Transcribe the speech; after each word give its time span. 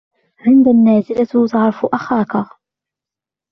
عند 0.39 0.67
النازلة 0.67 1.47
تعرف 1.51 1.85
أخاك. 1.85 2.45